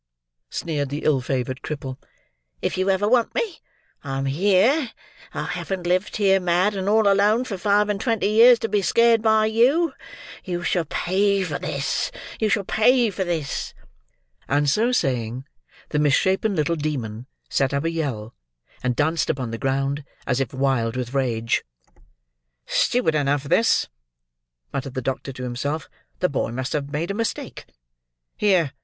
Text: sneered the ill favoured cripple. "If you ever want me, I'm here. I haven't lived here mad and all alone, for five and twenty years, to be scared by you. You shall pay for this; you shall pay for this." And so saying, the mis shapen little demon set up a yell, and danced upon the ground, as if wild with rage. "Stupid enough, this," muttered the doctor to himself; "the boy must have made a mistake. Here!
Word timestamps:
sneered 0.49 0.89
the 0.89 1.03
ill 1.03 1.21
favoured 1.21 1.61
cripple. 1.61 1.99
"If 2.59 2.75
you 2.75 2.89
ever 2.89 3.07
want 3.07 3.35
me, 3.35 3.59
I'm 4.03 4.25
here. 4.25 4.89
I 5.31 5.43
haven't 5.43 5.85
lived 5.85 6.17
here 6.17 6.39
mad 6.39 6.73
and 6.75 6.89
all 6.89 7.07
alone, 7.07 7.43
for 7.43 7.55
five 7.55 7.87
and 7.87 8.01
twenty 8.01 8.27
years, 8.27 8.57
to 8.61 8.67
be 8.67 8.81
scared 8.81 9.21
by 9.21 9.45
you. 9.45 9.93
You 10.43 10.63
shall 10.63 10.85
pay 10.85 11.43
for 11.43 11.59
this; 11.59 12.11
you 12.39 12.49
shall 12.49 12.63
pay 12.63 13.11
for 13.11 13.23
this." 13.23 13.75
And 14.47 14.67
so 14.67 14.91
saying, 14.91 15.45
the 15.89 15.99
mis 15.99 16.15
shapen 16.15 16.55
little 16.55 16.75
demon 16.75 17.27
set 17.47 17.71
up 17.71 17.83
a 17.83 17.91
yell, 17.91 18.33
and 18.81 18.95
danced 18.95 19.29
upon 19.29 19.51
the 19.51 19.59
ground, 19.59 20.03
as 20.25 20.39
if 20.39 20.51
wild 20.51 20.95
with 20.95 21.13
rage. 21.13 21.63
"Stupid 22.65 23.13
enough, 23.13 23.43
this," 23.43 23.87
muttered 24.73 24.95
the 24.95 25.01
doctor 25.05 25.31
to 25.31 25.43
himself; 25.43 25.87
"the 26.21 26.27
boy 26.27 26.49
must 26.49 26.73
have 26.73 26.91
made 26.91 27.11
a 27.11 27.13
mistake. 27.13 27.65
Here! 28.35 28.71